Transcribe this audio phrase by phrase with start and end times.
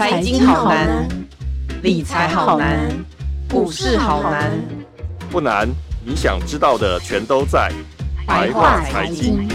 [0.00, 1.06] 财经好难，
[1.82, 2.88] 理财好难，
[3.50, 4.50] 股市好难。
[5.30, 5.68] 不难，
[6.02, 7.70] 你想知道的全都在
[8.26, 9.46] 白话财经。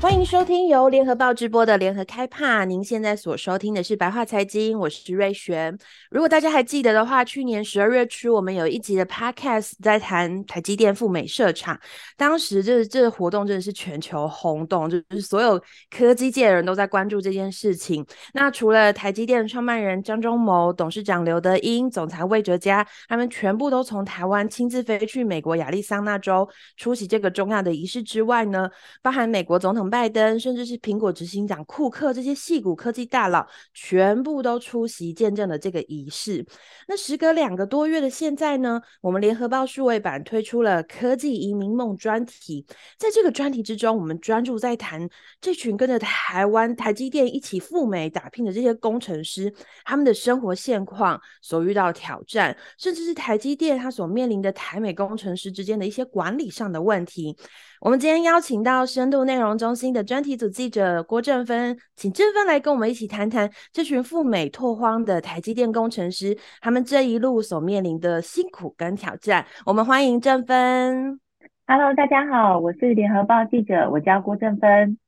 [0.00, 2.64] 欢迎收听由联合报直播的联合开帕。
[2.64, 5.78] 您现在所收听的是白话财经，我是瑞璇。
[6.10, 11.78] 如果大家还记得的话，去年十二月初我们有一集的 Podcast 在谈台积电赴美设厂，
[12.16, 18.04] 当时这这个活动真的是全球轰动，就是所有科技界的人都在关注这件事情。
[18.34, 28.68] 那除了台积电创办人张忠谋、董事长刘德英、总裁魏哲家，他们全部都从台湾亲自飞去美国亚利桑那州出席这个重要的仪式之外呢，
[29.00, 36.46] 包含美国总统拜登，甚至是苹果执行长库克这些矽谷科技大佬，全部都出席见证了这个仪式。
[36.86, 42.64] 那时隔两个多月的现在呢，我们联合报数位版推出了科技移民梦专题，
[42.96, 45.08] 在这个专题之中，我们专注在谈
[45.40, 49.52] 这群跟着台湾台积电一起赴美打拼的这些工程师，
[49.84, 57.36] 他们的生活现况所遇到的挑战，甚至是台积电它所面临的台美工程师之间的一些管理上的问题。
[57.80, 69.46] 我们今天邀请到深度内容中心的专题组记者郭正芬，请正芬来跟我们一起谈谈这群赴美拓荒的台积电工程师，他们这一路所面临的辛苦跟挑战。
[69.64, 71.18] 我们欢迎正芬。
[71.66, 74.98] Hello，大家好，我是联合报记者，我叫郭正芬。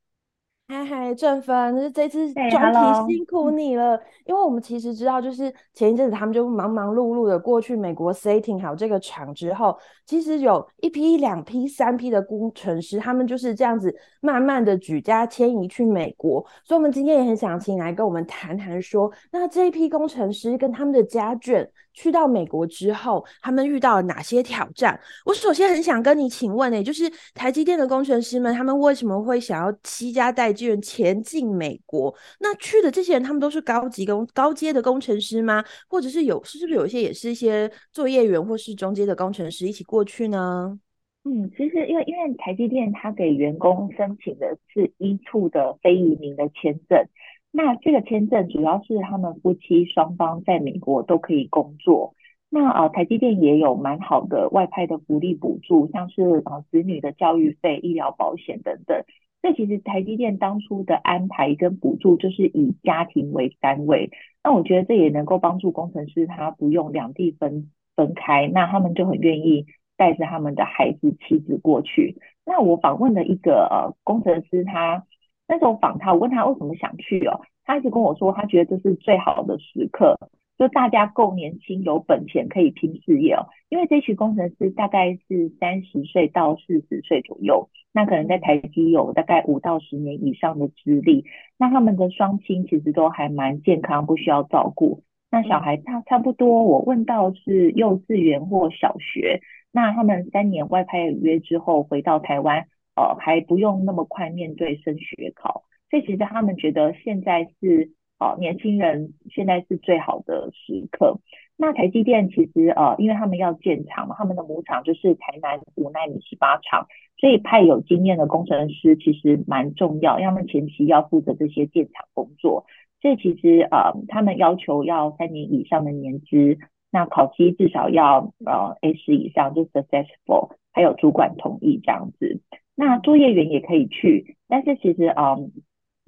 [0.73, 21.69] 嗨嗨，正芬，就是这次专题辛苦你了因为我们其实知道，就是前一阵子他们就忙忙碌碌的过去美国 setting 好这个厂之后，其实有一批、两批、三批的工程师，他们就是这样子慢慢的举家迁移去美国，所以我们今天也很想请来跟我们谈谈说，那这一批工程师跟他们的家眷。
[21.93, 24.99] 去到美国之后，他们遇到了哪些挑战？
[25.25, 32.13] 我首先很想跟你请问诶，就是台积电的工程师们，他们为什么会想要七家带眷前进美国？
[32.39, 35.63] 那去的这些人，他们都是高级工、高阶的工程师吗？
[35.87, 40.79] 或者是有，是不是有一些也是一些作业员或是中阶的工程师一起过去呢？
[41.25, 47.07] 嗯，其实因为因为台积电它给员工申请的是一处的非移民的签证。
[47.55, 52.15] 那这个签证主要是他们夫妻双方在美国都可以工作。
[52.49, 59.03] 那呃，台积电也有蛮好的外派的福利补助，像是呃子女的教育费、医疗保险等等。
[59.43, 64.09] 这其实台积电当初的安排跟补助就是以家庭为单位。
[64.43, 72.17] 那我觉得这也能够帮助工程师他不用两地分分开，那他们就很愿意带着他们的孩子、妻子过去。
[72.47, 75.03] 那我访问了一个呃工程师，他。
[75.47, 80.17] 那时候访他，我问他为什么想去哦，他一直跟我说，他觉得这是最好的时刻，
[80.57, 83.47] 就大家够年轻，有本钱可以拼事业哦。
[83.69, 91.25] 因为这群工程师大概是三十岁到四十岁左右，那可能在台积有大概五到十年以上的资历，
[91.57, 95.03] 那他们的双亲其实都还蛮健康，不需要照顾。
[95.29, 102.67] 那小孩差差不多，我问到是幼稚园或小学，那他们三年外派约之后回到台湾。
[102.95, 111.19] 呃，还不用那么快面对升学考，所以其实他们觉得现在是呃年轻人现在是最好的时刻。
[111.55, 116.87] 那台积电其实呃，因为他们要建厂嘛，他们的母厂就是台南五奈米十八厂，
[117.17, 122.65] 所以派有经验的工程师其实蛮重要，要么前期要负责这些建厂工作。
[123.01, 126.57] 所以其实呃，他们要求要三年以上的年资，
[126.91, 132.41] 那考期至少要呃 A 十以上，就 successful，还有主管同意这样子。
[132.75, 135.51] 那作业员也可以去，但是其实嗯，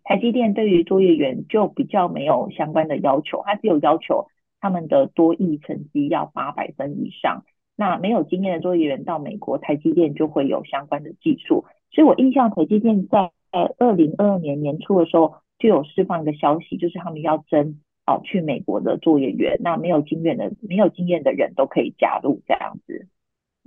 [0.04, 4.28] 台积电对于作业员就比较没有相关的要求，它只有要求
[4.60, 7.44] 他们的多益成绩要八百分以上。
[7.78, 11.66] 那没有经验的作业员到美国，台积电就会有相关的技术。
[11.92, 13.32] 所以我印象台积电在
[13.78, 23.08] 二零二二年年初的时候就有释放一个消息，就是他们要征哦去美国的作业员，那没有经验的没有经验的人都可以加入这样子。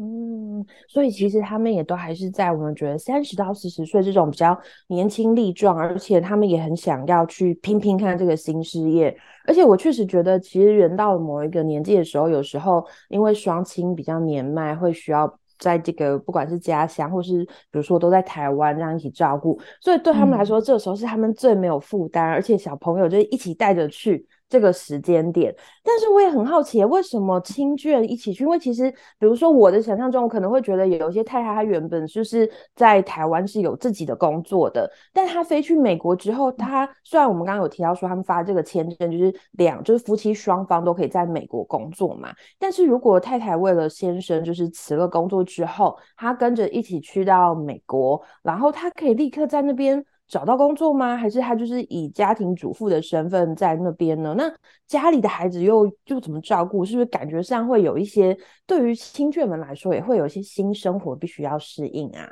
[0.01, 4.57] 嗯，所以其实他们也都还是在我们觉得三十到四十岁这种比较
[4.87, 9.17] 年轻力壮，而且他们也很想要去拼拼看这个新事业。
[9.45, 24.25] 而且我确实觉得，其实人到了某一个年纪的时候，有时候因为双亲比较年迈，会需要在这个不管是家乡或是比如说都在台湾这样一起照顾，所以对他们来说，嗯、这个时候是他们最没有负担，而且小朋友就一起带着去。
[24.49, 25.55] 这个时间点，
[25.85, 28.45] 但是我也很好奇，为什么亲眷一起去？
[28.45, 50.03] 因为其实，比如说我的想象中，我可能会觉得有一些太太，她原本就是在台湾是有自己的工作的，但她飞去美国之后，她虽然我们刚刚有提到说他们发这个签证，就是两就是夫妻双方都可以在美国工作嘛，但是如果太太为了先生就是辞了工作之后，她跟着一起去到美国，然后她可以立刻在那边。
[50.29, 51.17] 找到工作吗？
[51.17, 54.35] 还是他就是以家庭主妇的身份在那边呢？
[54.37, 54.45] 那
[54.87, 56.85] 家里的孩子又又怎么照顾？
[56.85, 58.37] 是不是感觉上会有一些
[58.67, 62.31] 对于亲眷们来说也会有一些新生活必须要适应啊？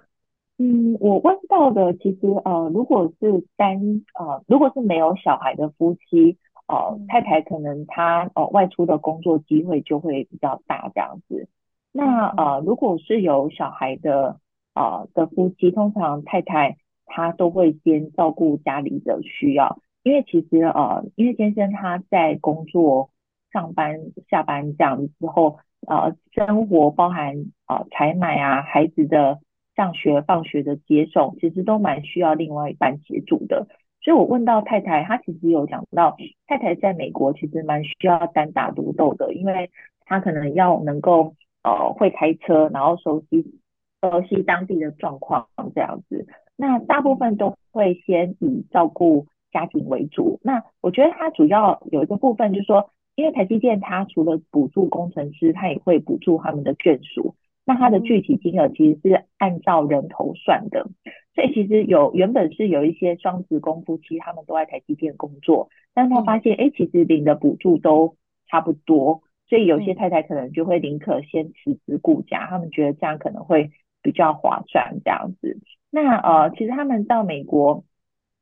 [0.58, 3.76] 嗯，我问到的其实呃，如果是单
[4.18, 11.48] 呃，如果是没有小孩的夫妻，呃，太太可能她呃外出的工作机会就会比较大这样子。
[11.92, 14.38] 那呃，如果是有小孩的
[14.74, 23.10] 呃的夫妻，通常太太他都会先照顾家里的需要，因为其实呃，因为先生他在工作
[23.52, 23.98] 上班
[24.28, 27.34] 下班这样子之后，呃，生活包含
[27.66, 29.40] 呃采买啊，孩子的。
[29.76, 33.68] 上学、放学的接送，其实都蛮需要另外一半协助的。
[34.00, 36.16] 所以我问到太太，她其实有讲到，
[36.46, 39.70] 太太在美国其实蛮需要单打独斗的，因为
[40.06, 43.60] 她可能要能够呃会开车，然后熟悉
[44.00, 46.26] 熟悉当地的状况这样子。
[46.56, 50.40] 那大部分都会先以照顾家庭为主。
[50.42, 57.34] 那我觉得它主要有一个部分就是说，因为台积电它除了补助工程师，它也会补助他们的眷属。
[57.68, 60.86] 那它的具体金额其实是按照人头算的，
[61.34, 68.14] 所以其实有原本是有一些双职工夫妻，他们都在台积电工作，但他发现，哎，其实领的补助都
[68.48, 75.58] 差不多，所以有些太太可能就会宁可先辞职顾家，他们觉得这样可能会比较划算这样子。
[75.96, 77.84] 那呃，其实他们到美国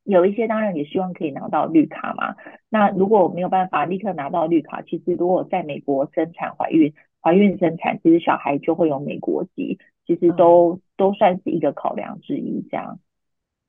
[0.03, 2.35] 有一些当然也希望可以拿到绿卡嘛，
[2.69, 6.93] 那如果没有办法立刻拿到绿卡，其实如果在美国生产怀孕。
[7.27, 12.99] 怀孕生产，其实小孩就会有美国籍，其实都、嗯、都算是一个考量之一，这样。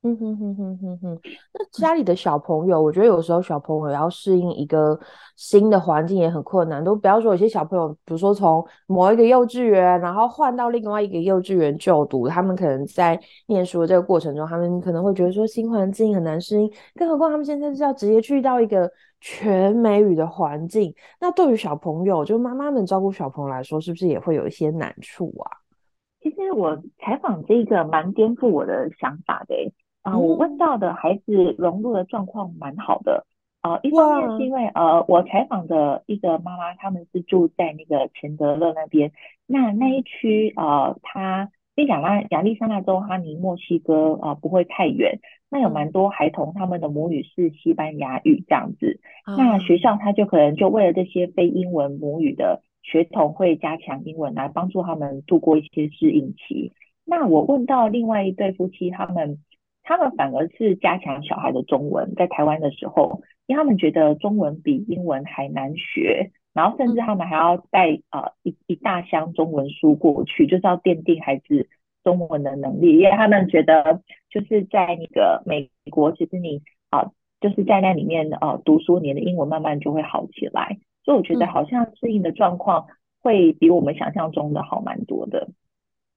[0.07, 1.19] 嗯哼哼哼哼哼。
[1.52, 5.00] 那家里的小朋友，我觉得有时候小朋友要适应一个
[5.36, 6.84] 新的环境也很困难。
[6.84, 16.72] 都不要说有些小朋友，比如说从某一个幼稚园，然后换到另外一个幼稚园就读，他们可能在念书的这个过程中，他们可能会觉得说新环境很难适应。
[16.94, 18.90] 更何况他们现在是要直接去到一个。
[19.22, 25.50] 全美语的环境，那对于小朋友，就妈妈们照顾小朋友来说，是不是也会有一些难处啊？
[26.22, 29.56] 其实我采访这个蛮颠覆我的想法的，
[30.06, 33.25] 啊、呃，我问到的孩子融入的状况蛮好的，
[33.62, 39.12] 啊、呃，一方面是因为呃，我采访的一个妈妈，他们是住在那个钱德勒那边，
[39.48, 41.50] 那那一区呃，他。
[41.78, 45.19] 因为亚拉亚利桑那州，它离墨西哥啊、呃、不会太远，
[45.50, 56.72] 那有蛮多孩童，他们的母语是西班牙语这样子，嗯、那学校他就可能就为了这些非英文母语的学童，会加强英文来帮助他们度过一些适应期。
[57.04, 59.40] 那我问到另外一对夫妻，他们
[59.86, 66.32] 他们反而是加强小孩的中文，在台湾的时候，因为他们觉得中文比英文还难学。
[66.54, 71.68] 然后甚至他们还要带呃一一大箱中文书过去，就是要奠定孩子
[72.02, 77.12] 中文的能力，因为他们觉得就是在那个美国，其实你啊、呃、
[77.42, 80.78] 就是在那里面呃读书，你的英文慢慢就会好起来。
[81.04, 82.86] 所以我觉得好像适应的状况
[83.22, 85.50] 会比我们想象中的好蛮多的。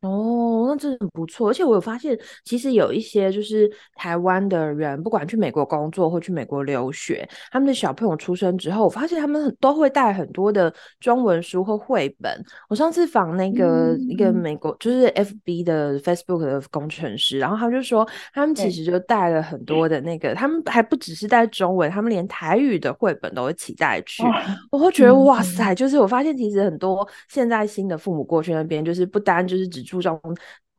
[0.01, 1.51] 哦，那真的很不错。
[1.51, 12.33] 而且我有发现，其实有一些就是台湾的人，不管去美国工作或去美国留学，他们的小朋友出生之后，我发现他们都会带很多的中文书或绘本。
[12.69, 24.23] 我上次访那个一个美国就是 FB 的 Facebook 的工程师，然后他就说，他们其实就带了很多的那个，他们还不只是带中文，他们连台语的绘本都一起带去。
[24.71, 30.21] 我会觉得哇塞，就是我发现其实很多现在新的父母过去那边，就是不单就是只注重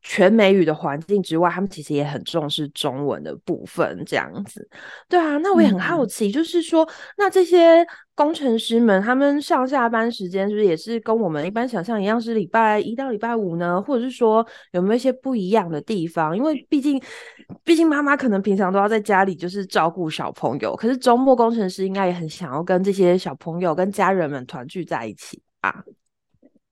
[0.02, 4.66] 全美语的环境之外，他们其实也很重视中文的部分，这样子。
[5.10, 6.88] 对啊，那我也很好奇，就是说，嗯、
[7.18, 13.82] 那这些工程师们，他们上下班时间是不是也是跟我们一般想象一样，是礼拜一到礼拜五呢？
[13.82, 16.34] 或者是说，有没有一些不一样的地方？
[16.34, 16.98] 因为毕竟，
[17.62, 25.84] 毕竟妈妈可能平常都要在家里就是照顾小朋友，可是周末工程师应该也很想要跟这些小朋友、跟家人们团聚在一起啊。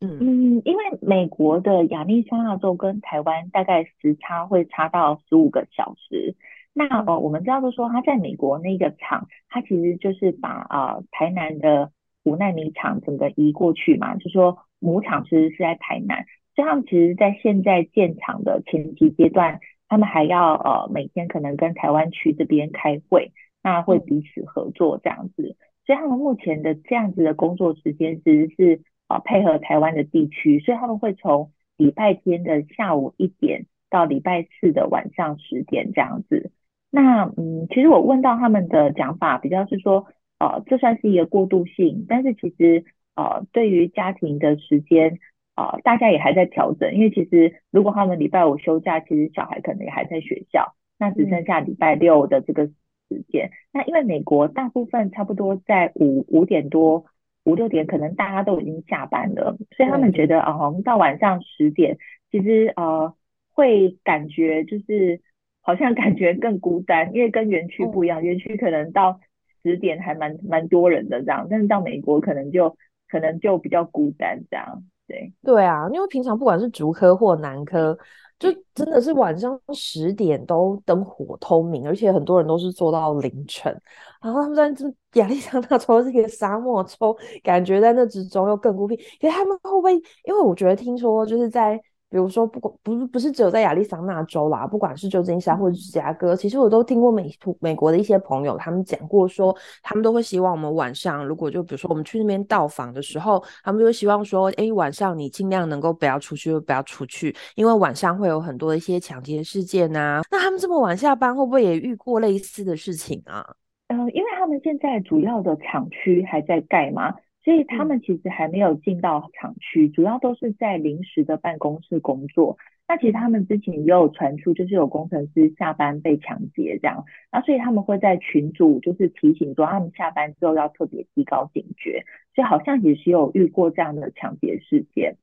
[0.01, 6.37] 嗯，因为美国的亚利桑那州跟台湾大概时差会差到十五个小时。
[6.73, 11.91] 那呃，我们知道的说，他在美国那个厂，他其实就是把啊、呃、台南的
[12.23, 16.25] 五奈米厂整个移过去嘛，就说母厂其实是在台南，
[16.55, 23.33] 所以他们其实在现在建厂的前期阶段，他们还要呃每天可能跟台湾区这边开会，
[23.65, 25.57] 那会彼此合作这样子。
[25.85, 28.81] 所以他们目前的这样子的工作时间其实是。
[29.09, 36.53] 啊，配合台湾的地区，所以他们会从礼拜天的下午一点到礼拜四的晚上十点这样子。
[36.91, 40.07] 那嗯，其实我问到他们的讲法，比较是说，
[40.39, 42.85] 呃，这算是一个过渡性，但是其实
[43.15, 45.19] 呃，对于家庭的时间，
[45.55, 53.47] 啊、呃，大家也还在调整，因为其实如果他们礼拜五休假，其实小孩可能也还在学校，那只剩下礼拜六的这个时间。
[53.47, 57.05] 嗯、那因为美国大部分差不多在五五点多
[57.49, 61.97] 五六点，可能大家都已经下班了，所以他们觉得啊，我们到晚上十点，
[62.31, 63.15] 其实呃
[63.55, 65.23] 会感觉就是
[65.63, 69.19] 好像感觉更孤单，因为跟园区不一样，园区可能到
[69.63, 72.77] 十点还蛮蛮多人的这样，但是到美国可能就
[73.09, 74.85] 可能就比较孤单这样。
[75.07, 77.99] 对对啊，因为平常不管是竹科或南科，
[78.39, 83.73] 就真的是晚上十点都灯火通明，而且很多人都是做到凌晨。
[84.21, 88.97] 然后他们在这亚利桑那州这个沙漠州，感觉在那之中又更孤僻。
[89.21, 89.95] 可是他们会不会？
[90.25, 91.81] 因为我觉得听说就是在。
[92.11, 110.23] 比如说，不管不是不是只有在亚利桑那州啦，不管是旧金山或者芝加哥，其实我都听过美美国的一些朋友，他们讲过说，他们都会希望我们晚上，如果就比如说我们去那边到访的时候，他们就会希望说，哎，晚上你尽量能够不要出去，就不要出去，因为晚上会有很多的一些抢劫事件啊。
[110.31, 113.45] 那他们这么晚下班，会不会也遇过类似的事情啊？
[113.89, 117.15] 嗯、呃，因为他们现在主要的厂区还在盖嘛。
[117.49, 122.59] 所以他们其实还没有进到厂区，主要都是在临时的办公室工作。
[122.87, 127.07] 那其实他们之前也有传出，就是有工程师下班被抢劫这样。
[127.33, 132.05] 那所以他们会在群组就是提醒说，他们下班之后要特别提高警觉。
[132.35, 135.17] 所以好像也是有遇过这样的抢劫事件。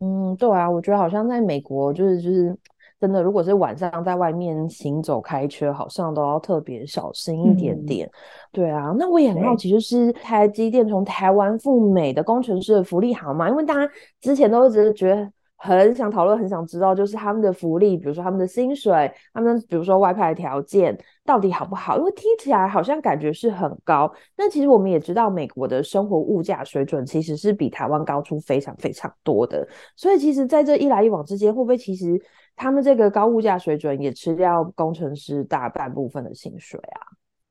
[0.00, 2.56] 嗯，对啊，我觉得好像在美国就是就是。
[3.00, 8.06] 真的，如果是晚上在外面行走开车，好像都要特别小心一点点。
[8.08, 8.10] 嗯、
[8.50, 13.48] 对啊，那我也很好奇，就是台积电从台湾赴美的工程师的福利好吗？
[13.48, 21.98] 因为大家之前都一直觉得很想讨论，很想知道，就是他们的福利，比如说他们的薪水，他们比如说外派条件到底好不好？
[21.98, 29.68] 因为听起来好像感觉是很高，那其实我们也知道，美国的生活物价水准其实是比台湾高出非常非常多的。
[29.96, 32.18] 所以其实在这一来一往之间，会不会其实？
[32.60, 37.06] 他们这个高物价水准也吃掉工程师大半部分的薪水啊。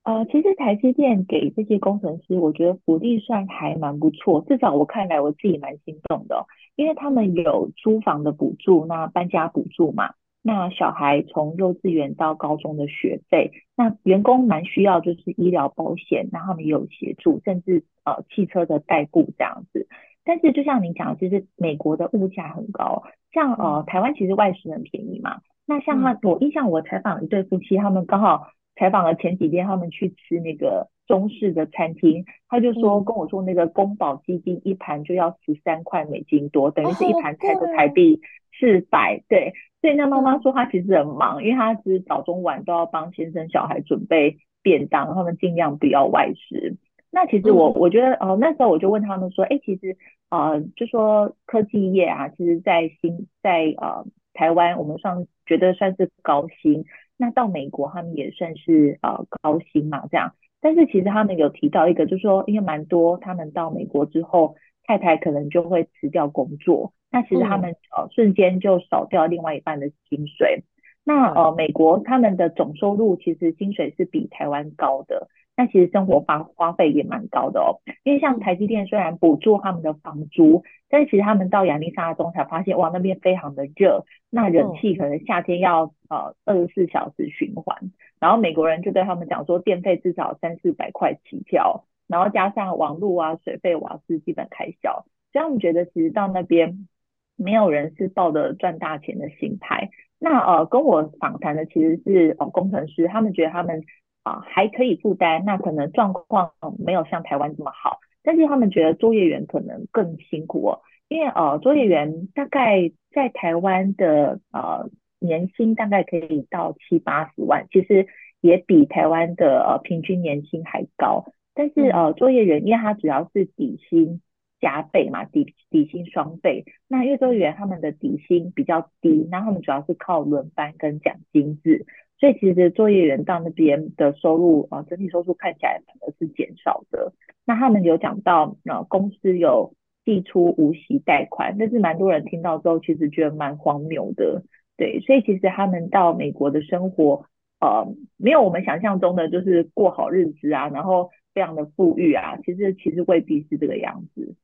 [0.08, 6.46] 呃，其实台积电给这些工程师，我觉得福利算还蛮不错，至少我看来我自己蛮心动的哦，
[6.78, 19.90] 因为他们有租房的补助，那搬家补助嘛，那小孩从幼稚园到高中的学费，那员工蛮需要就是医疗保险，那他们也有协助，甚至呃汽车的代步这样子。
[20.24, 25.42] 但是就像你讲，其实美国的物价很高，像呃台湾其实外食很便宜嘛。
[25.66, 28.48] 那像他，我印象我采访一对夫妻，他们刚好
[28.78, 38.22] 采访了前几天，他们去吃那个中式的餐厅，他就说跟我说那个宫保鸡丁一盘就要十三块美金多，等于是一盘菜的台币
[38.60, 39.24] 四百。
[39.28, 46.78] 对，所以那妈妈说她其实很忙，因为她是早中晚都要帮先生小孩准备便当，他们尽量不要外食。
[47.10, 49.96] 那其实我我觉得，呃，那时候我就问他们说，哎，其实，
[50.30, 56.84] 呃，就说科技业啊，其实在新在呃台湾，我们算觉得算是高薪，
[57.18, 60.34] 那到美国他们也算是呃高薪嘛，这样。
[60.62, 64.56] 但是其实他们有提到一个，就是说，因为蛮多他们到美国之后，
[64.86, 70.64] 太太可能就会辞掉工作，那其实他们呃瞬间就少掉另外一半的薪水。
[71.04, 75.28] 那呃美国他们的总收入其实薪水是比台湾高的。
[75.58, 87.76] 那其实生活花花费也蛮高的哦，因为像台积电虽然补助他们的房租，但是其实他们到亚利桑那州才发现，哇，那边非常的热，那冷气可能夏天要呃二十四小时循环，
[88.20, 96.88] 然后美国人就对他们讲说，电费至少三四百块起跳，然后加上网络啊、水费、瓦斯基本开销，所以他们觉得其实到那边
[97.36, 99.90] 没有人是抱着赚大钱的心态。
[100.20, 103.82] 那呃跟我访谈的其实是呃工程师，他们觉得他们。
[104.28, 118.08] 啊，还可以负担，那可能状况没有像台湾这么好，但是他们觉得作业员可能更辛苦哦，因为呃，作业员大概在台湾的呃年薪大概可以到七八十万，其实
[118.42, 124.22] 也比台湾的呃平均年薪还高，但是呃，作业员因为他主要是底薪
[124.60, 131.86] 加倍嘛，底底薪双倍，那因为作业员他们的底薪比较低，那他们主要是靠轮班跟奖金制。
[132.20, 137.14] 所以其实作业员到那边的收入啊，整体收入看起来反而是减少的。
[137.46, 144.44] 那他们有讲到啊，公司有递出无息贷款，但是蛮多人听到之后，其实觉得蛮荒谬的。
[144.78, 147.26] 对，所以其实他们到美国的生活，
[147.60, 154.36] 呃，没有我们想象中的就是过好日子啊，然后非常的富裕啊，其实其实未必是这个样子。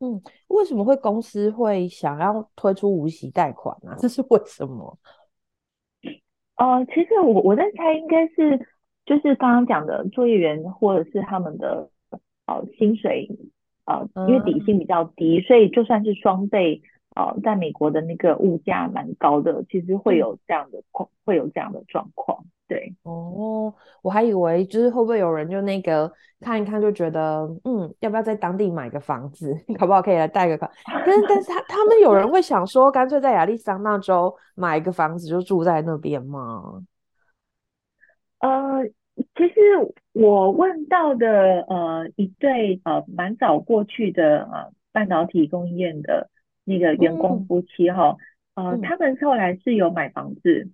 [0.00, 3.94] 嗯，为什么会公司会想要推出无息贷款呢？
[3.98, 4.98] 这是为什么？
[6.62, 8.66] 呃，其实我我在猜，应该是
[9.04, 11.90] 就是刚刚讲的作业员，或者是他们的
[12.46, 13.28] 呃薪水
[13.84, 14.84] 呃，因为底薪比。
[14.84, 16.82] 较低，所以就算是双倍
[17.14, 22.44] 呃，在美国的那个物价蛮高的，其实会有这样的况，会有这样的状况。
[22.68, 30.70] 对哦，我还以为就是会不会有人就那个看一看就觉得，嗯，要不要在当地买个房子， 好不好可以来贷个款。
[30.86, 36.82] 但是，但是他他们有人会想说，干脆在亚利桑那州买一个房子就住在那边吗？
[38.38, 38.82] 呃，
[39.36, 39.54] 其实
[40.14, 46.30] 我问到的呃一对呃蛮早过去的呃半导体供应链的
[46.64, 48.16] 那个员工夫妻哈，
[48.54, 50.70] 嗯、呃，嗯、他们后来是有买房子。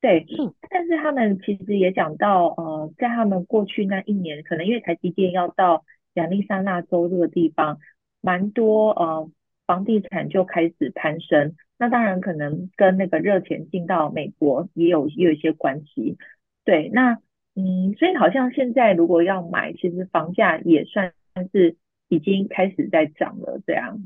[0.00, 0.26] 对，
[0.68, 5.84] 但是他们其实也讲到，呃，在他们过去那一年，可能因为台积电要到
[6.14, 7.78] 亚利桑那州这个地方，
[8.20, 9.30] 蛮多呃
[9.64, 16.18] 房地产就开始攀升，那当然可能跟那个热钱进到美国也有也有一些关系。
[16.64, 17.18] 对，那
[17.54, 21.12] 嗯，所以好像现在如果要买，其实房价也算
[21.52, 21.76] 是
[22.08, 24.02] 已经开始在涨了，这样。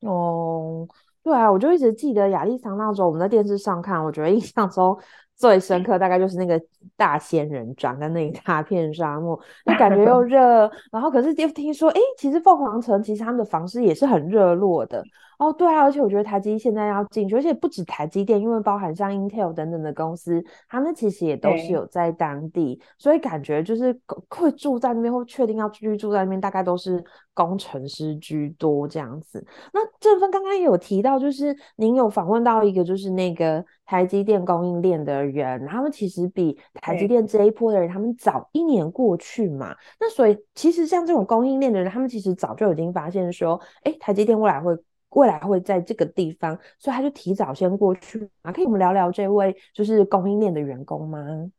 [0.00, 0.86] 哦。
[1.22, 4.98] 对啊，我就一直记得亚利桑那州，我们在电视上看，我觉得印象中
[5.36, 6.58] 最深刻大概就是那个
[6.96, 15.04] 大仙人掌跟那一大片沙漠，就感觉又 热，然后可是又听说，哎，其实凤凰城其实他们的房市也是很热络的。
[15.38, 23.96] 哦，对啊，而且我觉得台积现在要进去，而且不止台积电，因为包含像 Intel 等等的公司，他们其实也都是有在当地，所以感觉就是
[24.28, 27.02] 会住在那边或确定要居住在那边，大概都是
[27.34, 29.46] 工程师居多这样子。
[29.72, 39.72] 那正芬刚刚也有提到，就是您有访问到一个就是那个台积电供应链的人，他们其实比台积电这一波的人，他们早一年过去嘛。
[40.00, 44.76] 那所以其实像这种供应链的人，他们其实早就已经发现说，哎，台积电未来会。
[45.10, 48.52] 未来会在这个地方，所以他就提早先过去啊。
[48.52, 51.50] 可以我们聊聊这位就是供应链的员工吗？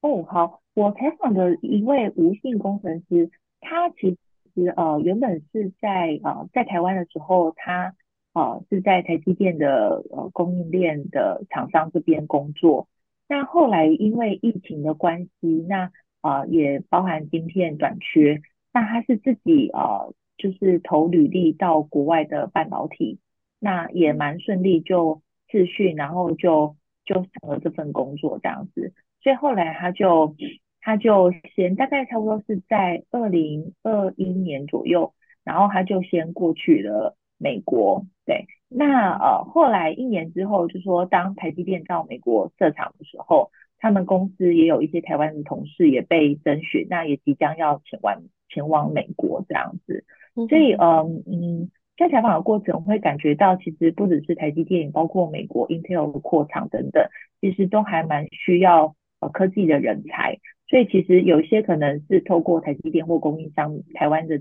[0.00, 4.16] 哦，好，我采访的一位吴姓工程师，他其
[4.54, 7.94] 实呃原本是在呃在台湾的时候，他
[8.32, 12.88] 呃是在台积电的呃供应链的厂商这边工作。
[13.28, 15.90] 那后来因为疫情的关系，那
[16.22, 18.40] 呃也包含晶片短缺，
[18.72, 20.14] 那他是自己呃。
[20.38, 23.18] 就是投履历到国外的半导体，
[23.58, 25.20] 那也蛮顺利，就
[25.50, 28.94] 自训，然后就就上了这份工作这样子。
[29.20, 30.34] 所以后来他就
[30.80, 35.12] 他就先大概差不多是在二零二一年左右，
[35.44, 38.06] 然后他就先过去了美国。
[38.24, 50.04] 对，那呃后来一年之后，就说当台积电到美国设厂的时候，他们公司也有一些台湾的同事也被征选，那也即将要前往前往美国这样子。
[50.46, 57.08] 所以，嗯嗯，在采访的过程，我会感觉到，其实不只是台积电，包括美国 Intel 的扩厂等等，
[57.40, 60.38] 其实都还蛮需要呃科技的人才。
[60.68, 64.40] 所以，其实有些可能是透过台积电或供应商台湾的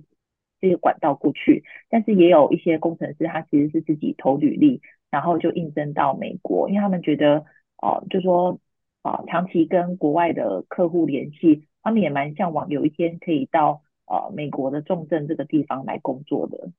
[0.61, 7.39] 这个管道过去，但是也有一些工程师，他其实是自己投履历，然后就应征到美国，因为他们觉得，
[7.81, 8.59] 哦、呃，就说，
[9.01, 13.81] 啊、呃，长期跟国外的客户联系，他们也蛮向往有一天可以到。
[14.07, 16.71] 呃，美国的重镇这个地方来工作的，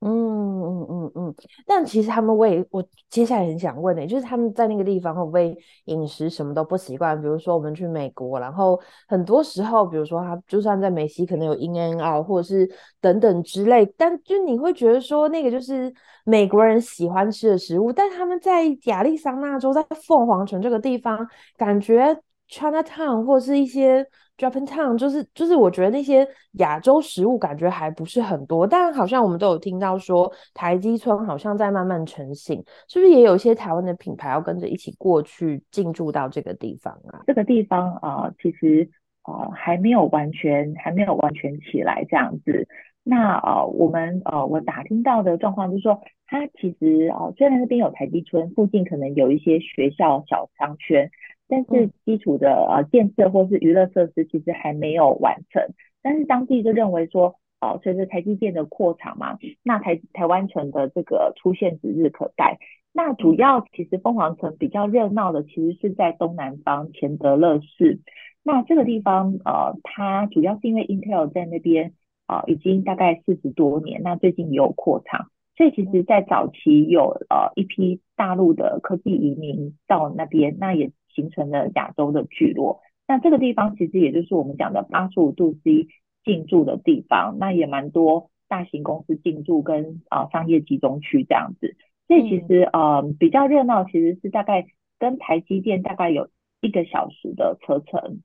[0.00, 1.34] 嗯嗯嗯嗯，
[1.66, 5.56] 但其实他们为我接下来很想问的、就是他们在那个地方会不会
[5.86, 7.18] 饮食什么都不习惯？
[7.20, 12.68] 比如说我们去美国，然后很多时候，比如说他就算在美西，可能有 In and Out 或者是
[13.00, 15.90] 等等之类，但就你会觉得说那个就是
[16.24, 22.14] 美国人喜欢吃的食物，但他们在亚利桑那州，在凤凰城这个地方，感觉
[22.54, 24.06] Chinatown 或是一些。
[24.36, 37.22] Japantown 就是就是，我觉得那些亚洲食物感觉还不是很多，但好像我们都有听到说台积村好像在慢慢成型，是不是也有一些台湾的品牌要跟着一起过去进驻到这个地方啊？
[37.28, 38.90] 这个地方啊、其实
[39.22, 42.66] 呃还没有完全还没有完全起来这样子。
[43.04, 51.08] 那呃我们呃我打听到的状况就是说，它其实啊、虽然那边有台积村，附近可能有一些学校小商圈。
[51.54, 55.62] 但是基础的呃建设或是娱乐设施其实还没有完成，
[56.02, 62.58] 但是当地就认为说，呃随着台积电的扩厂嘛，那台台湾城的这个出现指日可待。
[62.92, 68.00] 那主要其实凤凰城比较热闹的，其实是在东南方钱德勒市。
[68.42, 71.92] 那这个地方呃，它主要是因为 Intel 在那边
[72.26, 80.90] 啊、呃、已经大概四十多年，那最近也有扩厂，所以其实在早期有呃一批大陆的科技移民到那边，那也。
[81.14, 85.88] 形成了亚洲的聚落，那这个地方其实也就是我们讲的八十五度 C
[86.24, 91.76] 进驻的地方，那也蛮多大型公司进驻跟啊、呃、商业集中区这样子，
[92.08, 94.66] 所以其实呃比较热闹，其实是大概
[94.98, 96.28] 跟台积电大概有
[96.60, 98.20] 一个小时的车程。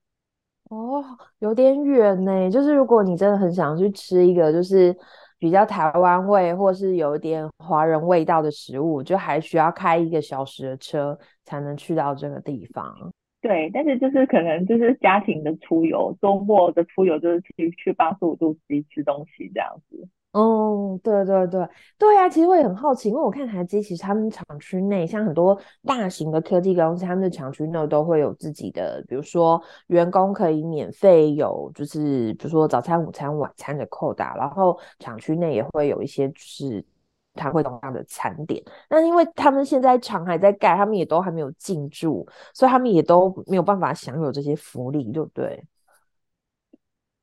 [0.70, 1.04] 哦，
[1.40, 4.96] 有点远呢，就是如果你真的很想去吃一个就是
[5.40, 11.18] 比较台湾味或是有一点华人味道的食物，就还需要开一个小时的车。
[11.46, 13.12] 才能去到这个地方。
[13.42, 20.08] 对，但是就是可能就是家庭的出游，周末的出游就是去去八十五度 C 吃东西这样子。
[20.32, 36.86] 哦，对对对对啊，其实我也很好奇，因为我看台积其实他们厂区内，像很多大型的科技公司，他们的厂区内都会有自己的，比如说员工可以免费有，就是比如说早餐、午餐、晚餐的扣打，然后厂区内也会有一些就是
[37.34, 38.64] 他会同样的餐点。
[38.88, 45.64] 那因为他们现在厂还在盖，他们也都还没有进驻，所以他们也都没有办法享有这些福利，对不对？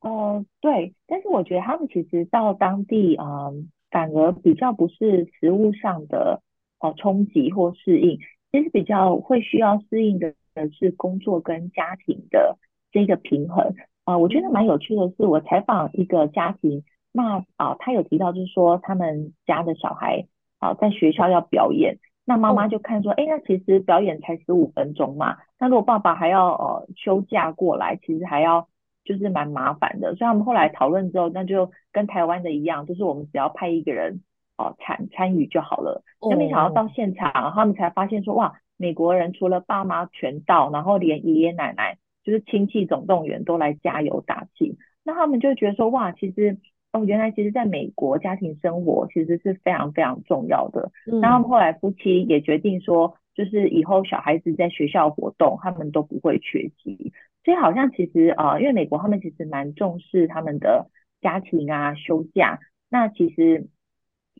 [0.07, 3.55] 哦，对，但是我觉得他们其实到当地，嗯、呃，
[3.91, 6.43] 反而比较不是食物上的
[6.79, 8.21] 哦冲击或适应，
[8.53, 10.33] 其实比较会需要适应的
[10.79, 12.57] 是工作跟家庭的
[12.93, 13.75] 这个平衡。
[14.05, 20.27] 啊、呃，我觉得蛮有趣的是，我采访一个家庭，那啊、呃，他有提到就是说他们家的小孩
[20.61, 28.69] 啊、呃、在学校要表演，那妈妈就看说，哎、嗯，那其实表演才十五分钟嘛，那如果爸爸还要呃休假过来，其实还要。
[29.07, 34.21] 就是蛮麻烦的，所以他们后来讨论之后，那就跟台湾的一样，就是我们只要派一个人
[34.59, 36.03] 哦参参与就好了。
[36.29, 44.77] 那没想到到现场，他们才发现说，哇，美国人除了爸妈全到，然后连爷爷奶奶，就是亲戚总动员都来加油打气。
[45.05, 46.59] 那他们就觉得说，哇，其实
[46.93, 50.91] 哦，原来其实在美国家庭生活其实是非常非常重要的。
[51.11, 51.21] 嗯。
[51.21, 57.13] 然后他们后来夫妻也决定说，就是以后小孩子在学校活动，他们都不会缺席。
[57.47, 62.59] 所以好像其实呃，因为美国他们其实蛮重视他们的家庭啊休假，
[62.91, 63.69] 那其实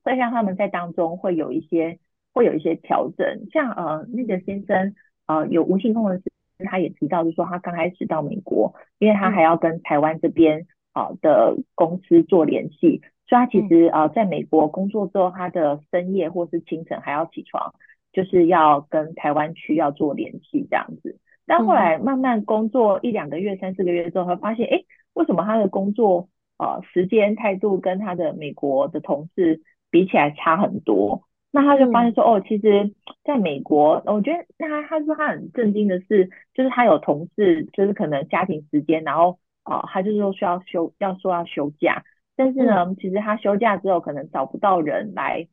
[0.03, 2.01] 会让他们在当中会有一些
[2.35, 3.47] 会有一些调整。
[3.53, 6.25] 像呃那个先生呃有无形通的事，
[6.65, 17.73] 他也提到，就是说他刚开始到美国，因为他还要跟台湾这边啊、呃、的公司做联系，所以他其实呃在美国工作之后，他的深夜或是清晨还要起床，
[18.13, 21.21] 就是要跟台湾区要做联系这样子。
[21.47, 24.83] 但后来慢慢工作一两个月、三四个月之后，他发现，哎，
[25.15, 26.29] 为什么他的工作
[26.59, 31.23] 呃时间态度跟他的美国的同事比起来差很多？
[31.53, 32.93] 那他就发现说，哦，其实
[33.25, 42.03] 在美国，我觉得那他他说他很震惊的是，就是他有同事，就是可能家庭时间，然后啊、呃，他就是说需要休，要说要休假，
[42.37, 45.47] 但是呢，其实他休假之后可能找不到人来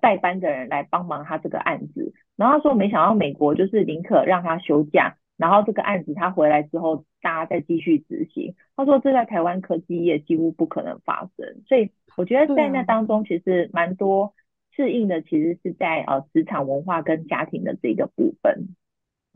[0.00, 5.14] 代班的人来帮忙他这个案子，然后他说没想到美国就是宁可让他休假。
[5.36, 8.54] 然后这个案子他回来之后，大家再继续执行。
[8.76, 14.34] 他说这在台湾科技业几乎不可能发生，所以我觉得在那当中其实蛮多
[14.74, 18.68] 适应的，其实是在呃职场文化跟家庭的这个部分。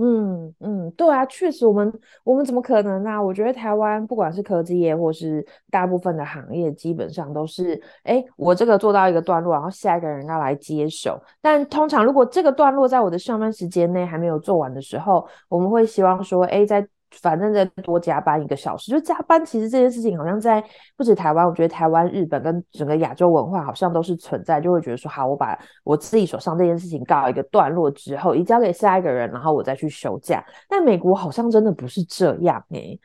[0.02, 1.92] 嗯嗯，对啊，确实，我们
[2.24, 3.22] 我们怎么可能呢、啊？
[3.22, 11.20] 我觉得台湾不管是科技业或是大部分的行业，基本上都是，哎，我这个做到一个段落，然后下一个人要来接手。
[11.42, 16.88] 但通常如果这个段落在我的上班时间内还没有做完的时候，我们会希望说，哎，在。
[17.20, 19.44] 反正再多加班一个小时，就加班。
[19.44, 20.62] 其实这件事情好像在
[20.96, 30.44] 不止台湾，我觉得台湾、日本跟整个亚洲文化好像都是存在，就会觉得说，好，我把我自己手上这件事情告一个段落之后，移交给下一个人，然后我再去休假。
[30.68, 32.96] 但美国好像真的不是这样哎、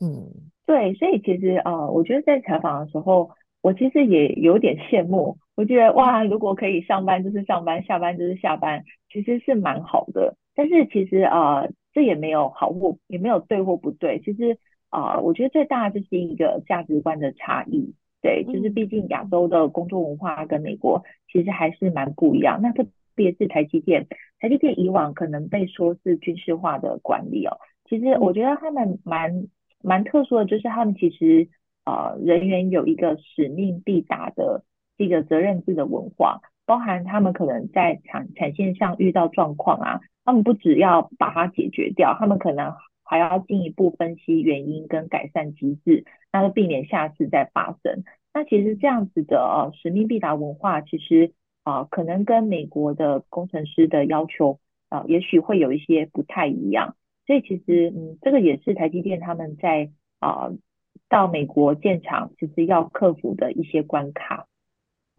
[0.00, 0.28] 嗯，
[0.64, 10.36] 对，所以其实呃，我觉得在采访的时候，我其实也有点羡慕，我觉得哇，如果可以上班就是上班，下班就是下班，其实是蛮好的。
[10.54, 11.68] 但是其实呃。
[11.98, 14.56] 这也没有好或也没有对或不对，其实
[14.88, 22.60] 啊、呃，我觉得最大的就是一个价值观的差异，对，就是毕竟亚洲的工作文化跟美国其实还是蛮不一样。
[22.62, 24.06] 那特别是台积电，
[24.38, 27.58] 台积电以往可能被说是军事化的管理哦，
[27.88, 29.48] 其实我觉得他们蛮
[29.82, 31.48] 蛮特殊的，就是他们其实
[31.82, 34.62] 啊、呃、人员有一个使命必达的
[34.96, 40.00] 这个责任制的文化，包含他们可能在产产线上遇到状况啊。
[40.26, 48.04] 他们不只要把它解决掉，他们可能还要进一步分析原因跟改善机制，那就避免下次再发生。
[48.34, 51.32] 那其实这样子的呃使命必达文化，其实
[51.64, 54.58] 啊、可能跟美国的工程师的要求
[54.90, 56.94] 啊、也许会有一些不太一样。
[57.26, 60.50] 所以其实嗯，这个也是台积电他们在啊、
[61.08, 64.46] 到美国建厂，其实要克服的一些关卡。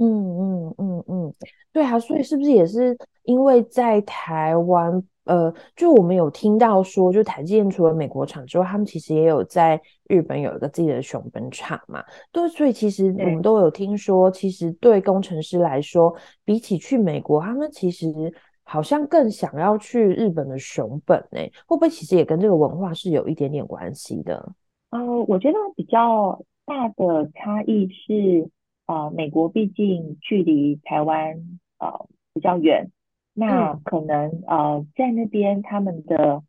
[0.02, 1.34] 嗯嗯嗯嗯，
[1.74, 12.02] 对啊，所以是不是也是因为在台湾，呃，就我们有听到说，就台积电除了美国厂之外，他们其实也有在日本有一个自己的熊本厂嘛。
[12.32, 18.08] 对，所以其实我们都有听说，其实对工程师来说，比起去美国，他们其实
[18.64, 21.42] 好像更想要去日本的熊本呢。
[21.68, 24.50] 会不会其实也跟这个文化是有一点点关系的？
[24.92, 28.50] 呃，我觉得比较大的差异是。
[28.90, 31.36] 啊、呃，美国毕竟距离台湾
[31.78, 32.90] 呃比较远，
[33.36, 36.42] 那可能呃在那边他们的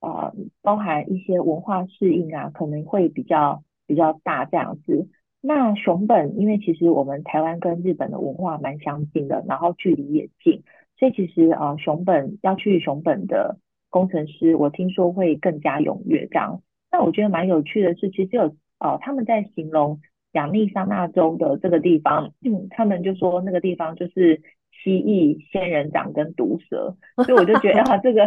[0.00, 5.08] 呃包含一些文化适应啊，可能会比较比较大这样子。
[5.40, 10.64] 那熊本，因为其实我们台湾跟日本的文化蛮相近的，然后距离也近，
[10.98, 13.56] 所以其实啊、呃，熊本要去熊本的
[13.88, 16.60] 工程师，我听说会更加踊跃这样。
[16.92, 20.00] 那我觉得蛮有趣的是，其实有呃他们在形容
[20.38, 24.40] 亚利桑那州的这个地方，嗯，他们就说那个地方就是。
[24.84, 26.94] 蜥蜴、仙人掌跟毒蛇，
[27.26, 28.24] 所以我就觉得啊，这个，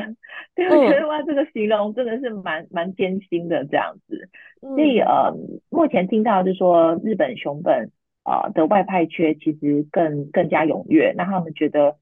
[0.54, 4.28] 对，我觉得哇，这个形容真的是蛮蛮艰辛的这样子。
[4.60, 5.34] 所以呃，
[5.70, 7.90] 目前听到就是说日本熊本
[8.24, 11.96] 啊、呃、的外派缺其实更更加踊跃，那他们觉得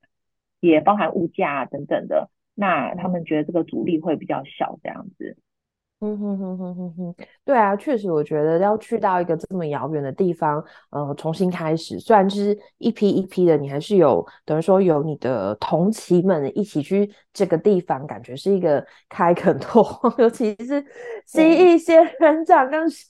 [0.59, 5.37] 也包含物价等等的，那他们觉得这个阻力会比较小这样子。
[6.01, 20.81] 嗯哼哼哼哼哼，对啊，确实，我觉得要去到一个这么遥远的地方，呃，重新开始，虽然就是一批一批的，你还是有等于说有你的同期们一起去这个地方，感觉是一个开垦拓荒， 尤其是
[21.25, 23.09] 蜥蜴、仙人掌跟蛇，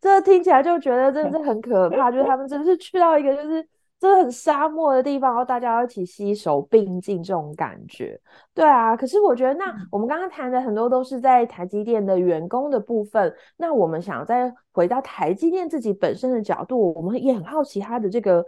[0.00, 3.68] 这听起来就觉得真的是很可怕，就是他们真的是去到一个就是。
[4.04, 8.20] 这很沙漠的地方，然后大家要一起携手并进，这种感觉，
[8.52, 8.94] 对啊。
[8.94, 13.34] 可是我觉得，那我们刚刚谈的很多都是在台积电的员工的部分。
[13.56, 18.44] 那我们想再回到台积电自己本身的角度，我们也很好奇它的这个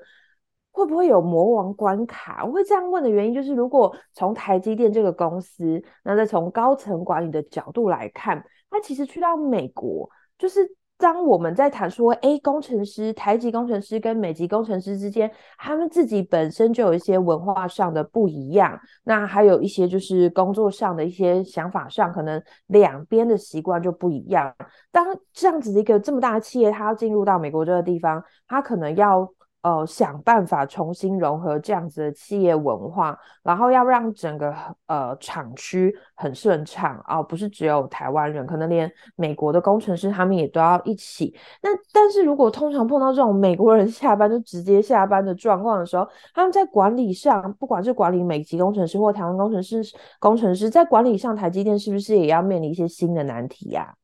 [0.73, 2.45] 会不会有魔王关卡？
[2.45, 10.77] 我会这样问的原因，就是如果从台积电这个公司，那再从高层管理的角度来看，它其实去到美国，就是。
[10.99, 24.55] 当我们在谈说哎工程师、台籍工程师跟美籍工程师之间，他们自己本身就有一些文化上的不一样，那还有一些就是工作上的一些想法上，可能两边的习惯就不一样。
[24.91, 29.31] 当这样子的一个这么大的企业，它要进入到美国这个地方，它可能要。
[29.67, 34.55] 呃，想办法重新融合这样子的企业文化，然后要让整个
[34.87, 41.35] 呃厂区很顺畅啊，不是只有台湾人，可能连美国的工程师他们也都要一起。
[41.61, 49.83] 那但是如果通常碰到这种美国人下班就直接下班的状况的时候，他们在管理上，不管是管理美籍工程师或台湾工程师，
[50.21, 53.97] 工程师在管理上，台积电是不是也要面临一些新的难题呀？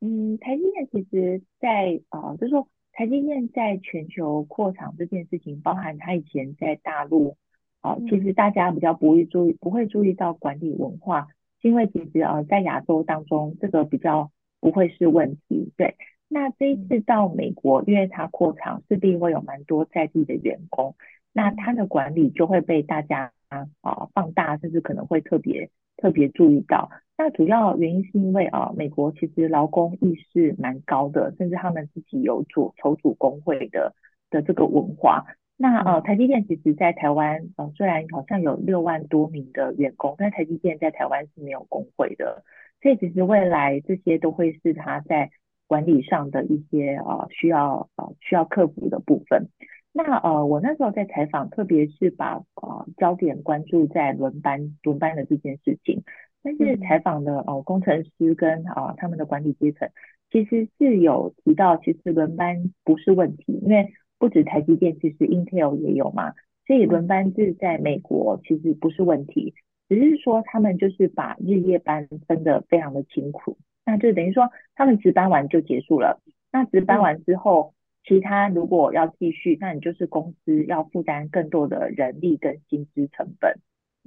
[0.00, 2.66] 嗯，台积电其实在啊、呃，就是说。
[3.00, 7.38] 台积电在全球扩厂这件事情，包含它以前在大陆，
[7.80, 11.28] 啊，其实大家比较不会注意，不会注意到管理文化，
[11.62, 15.72] 因为其实啊，在亚洲当中，这个比较不会是问题。
[15.78, 15.94] 对，
[16.28, 20.94] 那这一次到美国，因为它扩厂，势必会有蛮多在地的员工，
[21.32, 23.32] 那它的管理就会被大家
[23.80, 26.90] 啊放大，甚至可能会特别特别注意到。
[27.18, 33.94] 那主要原因是因为啊，美国其实劳工意识蛮高的，甚至他们自己有组筹组工会的
[34.30, 35.26] 的这个文化。
[35.58, 42.42] 那呃，台积电其实在台湾呃，虽然好像有六万多名的员工，但台积电在台湾是没有工会的，
[42.80, 45.30] 所以其实未来这些都会是他在
[45.66, 49.50] 管理上的一些啊需要啊需要克服的部分。
[49.92, 56.02] 那呃，我那时候在采访，特别是把呃焦点关注在轮班轮班的这件事情。
[56.42, 59.90] 但是采访的呃，工程师跟啊他们的管理阶层，
[60.30, 66.32] 其实是有提到，其实轮班不是问题，因为不止台积电，其实 Intel 也有嘛，
[66.66, 69.52] 所以轮班制在美国其实不是问题，
[69.88, 77.74] 只是说他们就是把日夜班分得非常的清楚，那就等于说他们值班完就结束了，那值班完之后，
[78.04, 83.58] 其他如果要继续，那你就是公司要负担更多的人力跟薪资成本。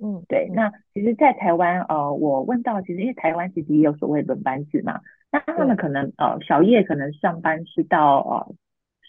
[0.02, 5.02] 嗯，对，那其实，在台湾，呃，我问到，其实因为台湾其实也有所谓轮班制嘛，
[5.32, 8.56] 那他们可能呃小夜可能上班是到呃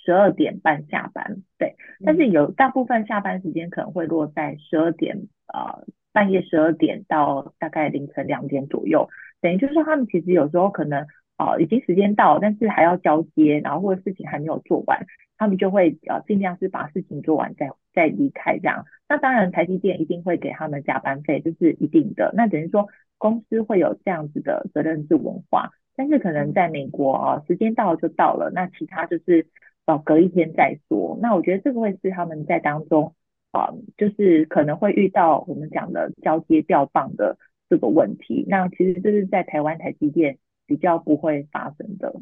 [0.05, 5.17] 十二点半下班，对，但是有大部分下班时间可能会落在十二点
[5.53, 9.09] 呃半夜十二点到大概凌晨两点左右，
[9.41, 11.07] 等于就是说他们其实有时候可能
[11.39, 15.07] 呃已经时间到，但是还要交接，然后或者事情还没有做完。
[15.37, 18.85] 他们就会呃尽量是把事情做完再再离开这样。
[19.09, 22.33] 那当然台积电一定会给他们加班费，这是一定的。
[22.37, 22.87] 那等于说
[23.19, 29.49] 公司会有这样子的责任制文化，但是可能在美国啊，时间到了就到了，那其他就是
[29.87, 31.19] 呃隔一天再说。
[31.21, 33.13] 那我觉得这个会是他们在当中
[33.51, 37.37] 啊，就是可能会遇到我们讲的交接调棒的
[37.69, 38.45] 这个问题。
[38.49, 42.15] 那其实这是在台湾台积电比较不会发生的。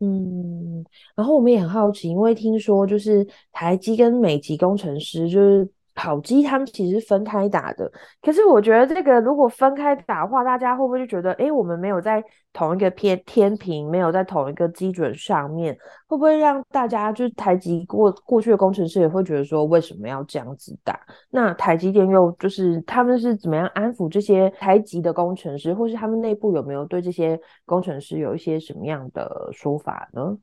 [0.00, 0.82] 嗯，
[1.14, 7.90] 然后我们也很好奇，因为听说就是台积跟美籍工程师，就是跑机他们其实是分开打的。
[8.22, 21.00] 可是我觉得这个如果分开打的话，大家会不会就觉得，哎，我们没有在同一个偏天平，没有在同一个基准上面，会不会让大家就是台积过过去的工程师也会觉得说，为什么要这样子打？
[21.30, 30.36] 那台积电又就是他们是怎么样安抚这些台积的工程师，或是他们内部有没有对这些工程师有一些什么样的说法呢？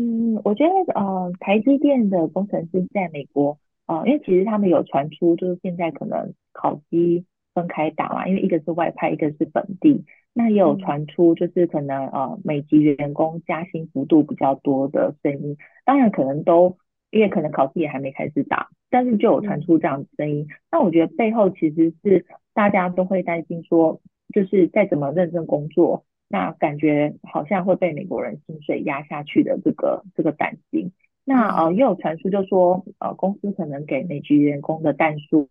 [0.00, 3.58] 嗯，我觉得呃，台积电的工程师在美国，
[3.88, 7.24] 呃，因为其实他们有传出，就是现在可能考绩
[7.54, 10.04] 分开打嘛，因为一个是外派，一个是本地。
[10.34, 15.56] 那也有传出，就是可能呃，美籍员工加薪幅度比较多的声音。
[15.84, 16.76] 当然，可能都
[17.10, 20.46] 因为可能考试也还没开始打，但是就有传出这样的声音。
[20.70, 24.00] 那我觉得背后其实是大家都会担心说，
[24.32, 26.04] 就是再怎么认真工作。
[26.28, 30.92] 那感觉好像会被美国人薪水压下去的这个这个担心，
[31.28, 35.48] 那呃也有传出就说呃公司可能给美籍员工的但书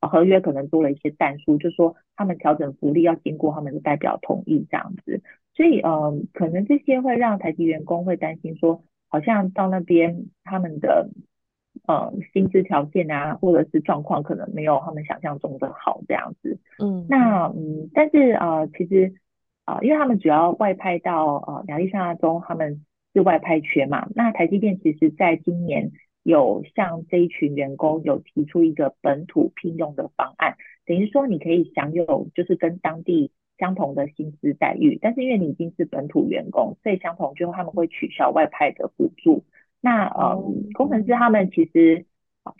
[0.00, 5.22] 合约可能多了一些但书，就说他们调整福利要经过他们的代表同意这样子，
[5.54, 11.08] 所以呃可能这些会让台籍员工会担心说，好像到那边他们的
[11.86, 19.14] 呃薪资条件啊或者是状况可能没有他们想象中的好这样子，嗯，那嗯但是呃其实。
[19.66, 22.84] 啊，因为他们主要外派到呃亚利桑那州，他们
[23.16, 24.08] 是外派缺嘛。
[24.14, 39.44] 那台积电其实在今年有向这一群员工有提出一个本土聘用的方案，等于说你可以享有就是跟当地相同的薪资待遇，但是因为你已经是本土员工，所以相同就他们会取消外派的补助。
[39.80, 40.36] 那呃
[40.74, 42.04] 工程师他们其实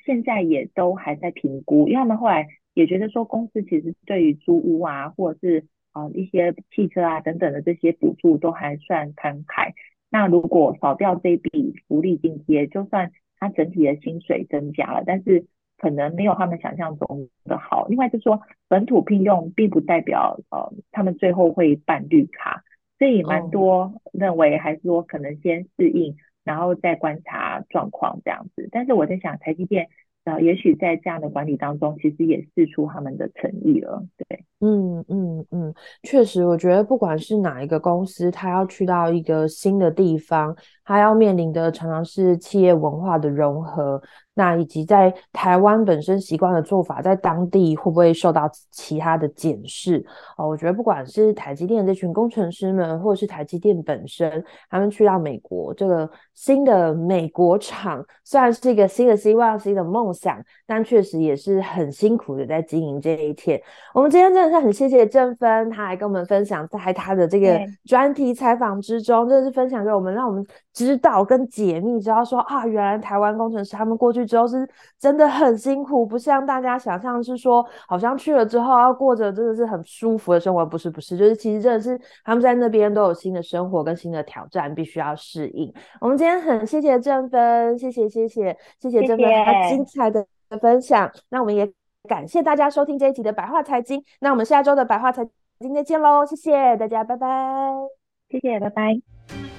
[0.06, 9.72] 现在也都还在评估，因为他们后来也觉得说公司其实对于租屋啊或者是啊，一些汽车啊等等的这些补助都还算慷慨。
[10.10, 17.86] 那如果少掉这笔福利津贴，就算他整体的薪水增加了，但是可能没有他们想象中的好。
[17.88, 22.62] 另外就是说，本土聘用并不代表呃他们最后会办绿卡，
[22.98, 28.68] 所以蛮多认为还是说可能先适应，然后再观察状况这样子。
[28.72, 29.88] 但是我在想，台积电
[30.26, 34.44] 呃也许在这样的管理当中，其实也试出他们的诚意了，对。
[34.60, 44.02] 嗯嗯嗯，确实，我觉得不管是哪一个公司，他要去到一个新的地方，他要面临的常常是企业文化的融合。
[44.38, 50.04] 那以及在台湾本身习惯的做法，在当地会不会受到其他的检视？
[50.36, 63.58] 哦，我觉得不管是台积电这群工程师们，或者是台积电本身，他们去到美国这个新的美国厂，虽然是一个新的希望、新的梦想，但确实也是很辛苦的在经营这一切。
[63.94, 74.25] 我们今天真的是很谢谢正芬，他还跟我们分享在他的这个专题采访之中，真的是分享给我们，让我们知道跟解密，知道说啊，原来台湾工程师他们过去。
[74.26, 85.72] 之后是真的很辛苦，不像大家想象是说，好像去了之后要过着真的是很舒服的生活，不是不是，就是其实真的是他们在那边都有新的生活跟新的挑战，必须要适应。
[86.00, 90.26] 我们今天很谢谢正芬，谢谢谢谢谢谢正芬他精彩的
[90.60, 91.10] 分享。
[91.28, 91.70] 那我们也
[92.08, 95.26] 感谢大家收听这一集的白话财经，那我们下周的白话财
[95.60, 97.28] 经再见喽，谢谢大家，拜拜，
[98.28, 99.55] 谢谢，拜拜。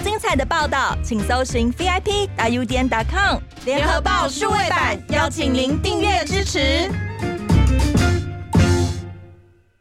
[0.00, 6.90] 精彩的报道，请搜寻 VIP 大 U 点 com 联合报数位版，邀请您订阅支持。